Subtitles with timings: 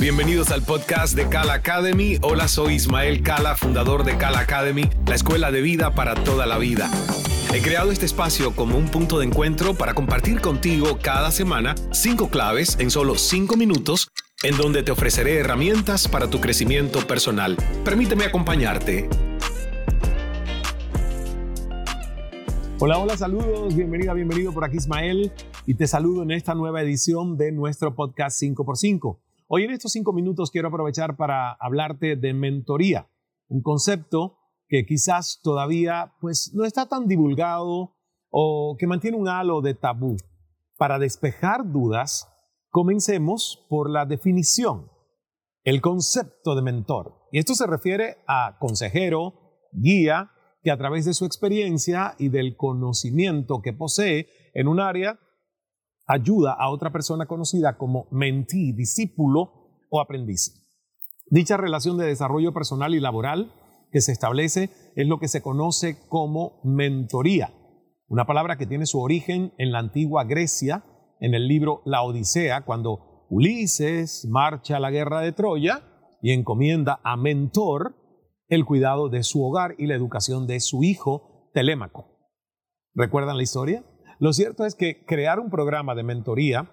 [0.00, 2.16] Bienvenidos al podcast de Kala Academy.
[2.22, 6.56] Hola, soy Ismael Kala, fundador de Kala Academy, la escuela de vida para toda la
[6.56, 6.90] vida.
[7.52, 12.30] He creado este espacio como un punto de encuentro para compartir contigo cada semana cinco
[12.30, 14.08] claves en solo cinco minutos
[14.42, 17.58] en donde te ofreceré herramientas para tu crecimiento personal.
[17.84, 19.06] Permíteme acompañarte.
[22.78, 25.30] Hola, hola, saludos, bienvenida, bienvenido por aquí Ismael
[25.66, 29.18] y te saludo en esta nueva edición de nuestro podcast 5x5.
[29.52, 33.10] Hoy en estos cinco minutos quiero aprovechar para hablarte de mentoría,
[33.48, 37.96] un concepto que quizás todavía pues no está tan divulgado
[38.30, 40.16] o que mantiene un halo de tabú.
[40.76, 42.28] Para despejar dudas,
[42.68, 44.88] comencemos por la definición,
[45.64, 47.26] el concepto de mentor.
[47.32, 49.34] Y esto se refiere a consejero,
[49.72, 50.30] guía,
[50.62, 55.18] que a través de su experiencia y del conocimiento que posee en un área,
[56.10, 59.52] ayuda a otra persona conocida como mentí, discípulo
[59.90, 60.66] o aprendiz.
[61.26, 63.52] Dicha relación de desarrollo personal y laboral
[63.92, 67.52] que se establece es lo que se conoce como mentoría,
[68.08, 70.84] una palabra que tiene su origen en la antigua Grecia,
[71.20, 75.82] en el libro La Odisea, cuando Ulises marcha a la guerra de Troya
[76.20, 77.94] y encomienda a Mentor
[78.48, 82.18] el cuidado de su hogar y la educación de su hijo Telémaco.
[82.94, 83.84] ¿Recuerdan la historia?
[84.20, 86.70] Lo cierto es que crear un programa de mentoría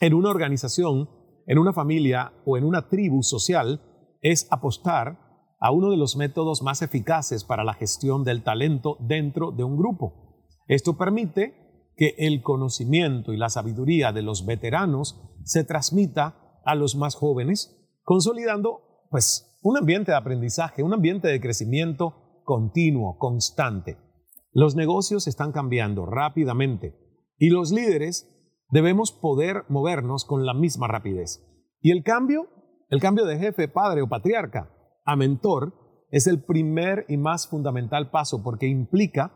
[0.00, 1.10] en una organización,
[1.48, 3.82] en una familia o en una tribu social
[4.22, 5.18] es apostar
[5.58, 9.76] a uno de los métodos más eficaces para la gestión del talento dentro de un
[9.76, 10.46] grupo.
[10.68, 16.94] Esto permite que el conocimiento y la sabiduría de los veteranos se transmita a los
[16.94, 24.07] más jóvenes, consolidando pues un ambiente de aprendizaje, un ambiente de crecimiento continuo, constante.
[24.52, 26.96] Los negocios están cambiando rápidamente
[27.36, 28.34] y los líderes
[28.70, 31.44] debemos poder movernos con la misma rapidez.
[31.80, 32.48] Y el cambio,
[32.90, 34.74] el cambio de jefe, padre o patriarca
[35.04, 35.74] a mentor
[36.10, 39.32] es el primer y más fundamental paso porque implica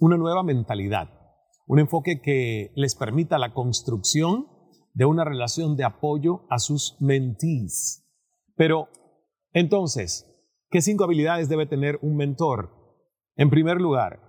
[0.00, 1.08] una nueva mentalidad,
[1.66, 4.46] un enfoque que les permita la construcción
[4.92, 8.04] de una relación de apoyo a sus mentees.
[8.56, 8.88] Pero
[9.52, 10.26] entonces,
[10.70, 12.83] ¿qué cinco habilidades debe tener un mentor?
[13.36, 14.20] En primer lugar,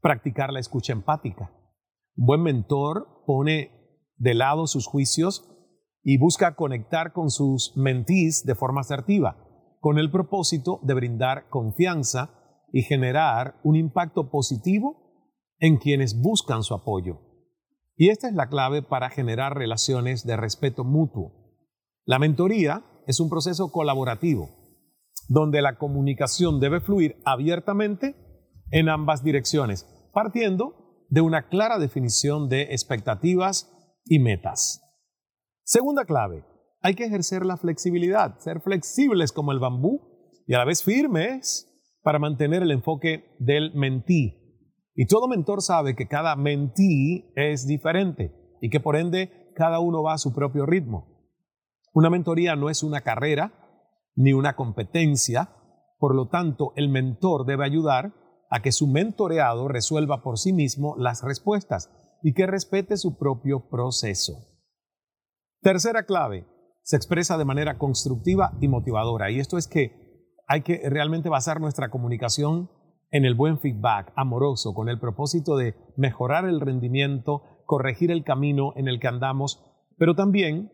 [0.00, 1.52] practicar la escucha empática.
[2.16, 3.70] Un buen mentor pone
[4.16, 5.48] de lado sus juicios
[6.02, 9.36] y busca conectar con sus mentís de forma asertiva,
[9.80, 12.30] con el propósito de brindar confianza
[12.72, 14.96] y generar un impacto positivo
[15.60, 17.20] en quienes buscan su apoyo.
[17.96, 21.32] Y esta es la clave para generar relaciones de respeto mutuo.
[22.04, 24.63] La mentoría es un proceso colaborativo,
[25.28, 28.16] donde la comunicación debe fluir abiertamente
[28.70, 33.70] en ambas direcciones, partiendo de una clara definición de expectativas
[34.04, 34.82] y metas.
[35.64, 36.44] Segunda clave,
[36.82, 40.00] hay que ejercer la flexibilidad, ser flexibles como el bambú
[40.46, 41.70] y a la vez firmes
[42.02, 44.40] para mantener el enfoque del mentí.
[44.94, 50.02] Y todo mentor sabe que cada mentí es diferente y que por ende cada uno
[50.02, 51.30] va a su propio ritmo.
[51.94, 53.63] Una mentoría no es una carrera
[54.14, 55.50] ni una competencia,
[55.98, 58.12] por lo tanto el mentor debe ayudar
[58.50, 61.90] a que su mentoreado resuelva por sí mismo las respuestas
[62.22, 64.34] y que respete su propio proceso.
[65.60, 66.46] Tercera clave,
[66.82, 69.30] se expresa de manera constructiva y motivadora.
[69.30, 72.70] Y esto es que hay que realmente basar nuestra comunicación
[73.10, 78.72] en el buen feedback amoroso con el propósito de mejorar el rendimiento, corregir el camino
[78.76, 79.64] en el que andamos,
[79.96, 80.70] pero también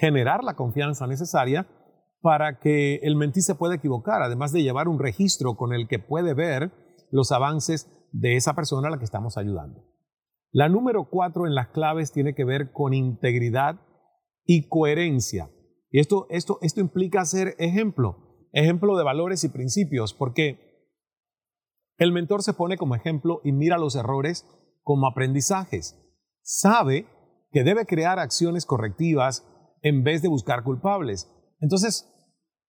[0.00, 1.68] generar la confianza necesaria
[2.20, 5.98] para que el mentí se pueda equivocar, además de llevar un registro con el que
[5.98, 6.72] puede ver
[7.10, 9.84] los avances de esa persona a la que estamos ayudando.
[10.52, 13.80] La número cuatro en las claves tiene que ver con integridad
[14.44, 15.50] y coherencia.
[15.90, 20.70] Y esto, esto, esto implica ser ejemplo, ejemplo de valores y principios, porque
[21.98, 24.46] el mentor se pone como ejemplo y mira los errores
[24.82, 25.96] como aprendizajes.
[26.42, 27.06] Sabe
[27.52, 29.46] que debe crear acciones correctivas
[29.82, 31.30] en vez de buscar culpables.
[31.60, 32.06] Entonces,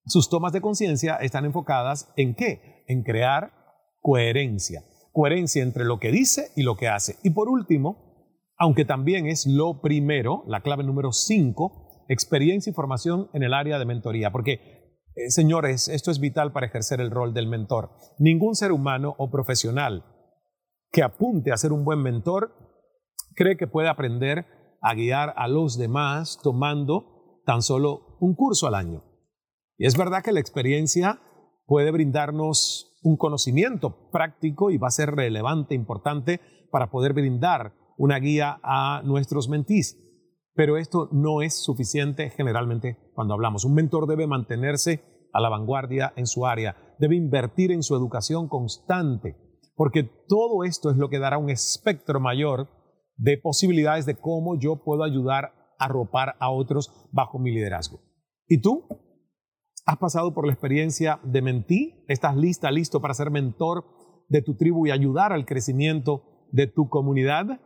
[0.05, 2.83] sus tomas de conciencia están enfocadas en qué?
[2.87, 3.53] En crear
[4.01, 4.83] coherencia.
[5.11, 7.17] Coherencia entre lo que dice y lo que hace.
[7.23, 8.11] Y por último,
[8.57, 13.79] aunque también es lo primero, la clave número 5, experiencia y formación en el área
[13.79, 14.31] de mentoría.
[14.31, 14.53] Porque,
[15.15, 17.91] eh, señores, esto es vital para ejercer el rol del mentor.
[18.17, 20.05] Ningún ser humano o profesional
[20.91, 22.53] que apunte a ser un buen mentor
[23.35, 24.45] cree que puede aprender
[24.81, 29.03] a guiar a los demás tomando tan solo un curso al año.
[29.77, 31.19] Y es verdad que la experiencia
[31.65, 36.39] puede brindarnos un conocimiento práctico y va a ser relevante, importante
[36.71, 39.97] para poder brindar una guía a nuestros mentís.
[40.53, 43.65] Pero esto no es suficiente generalmente cuando hablamos.
[43.65, 48.49] Un mentor debe mantenerse a la vanguardia en su área, debe invertir en su educación
[48.49, 49.35] constante,
[49.75, 52.67] porque todo esto es lo que dará un espectro mayor
[53.15, 55.45] de posibilidades de cómo yo puedo ayudar
[55.79, 58.10] a arropar a otros bajo mi liderazgo.
[58.51, 58.85] ¿Y tú?
[59.85, 62.03] ¿Has pasado por la experiencia de mentir?
[62.09, 63.85] ¿Estás lista, listo para ser mentor
[64.27, 67.61] de tu tribu y ayudar al crecimiento de tu comunidad?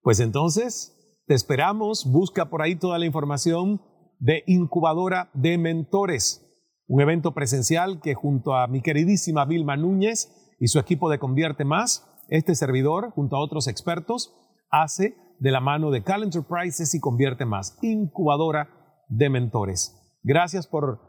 [0.00, 2.10] Pues entonces, te esperamos.
[2.10, 3.82] Busca por ahí toda la información
[4.18, 6.50] de Incubadora de Mentores,
[6.86, 11.66] un evento presencial que junto a mi queridísima Vilma Núñez y su equipo de Convierte
[11.66, 14.32] Más, este servidor, junto a otros expertos,
[14.70, 20.18] hace de la mano de Cal Enterprises y Convierte Más, Incubadora de Mentores.
[20.22, 21.00] Gracias por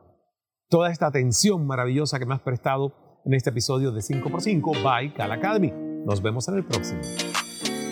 [0.69, 5.31] toda esta atención maravillosa que me has prestado en este episodio de 5x5 by Cal
[5.31, 5.71] Academy.
[6.05, 7.01] Nos vemos en el próximo.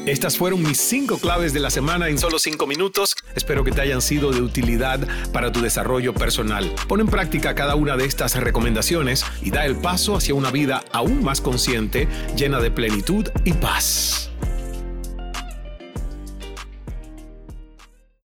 [0.07, 3.15] Estas fueron mis cinco claves de la semana en solo cinco minutos.
[3.35, 4.99] Espero que te hayan sido de utilidad
[5.31, 6.73] para tu desarrollo personal.
[6.87, 10.83] Pon en práctica cada una de estas recomendaciones y da el paso hacia una vida
[10.91, 14.30] aún más consciente, llena de plenitud y paz.